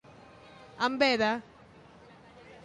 En 0.87 0.97
bé 1.03 1.11
de. 1.23 1.29